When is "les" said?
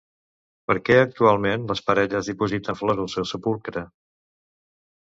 1.73-1.83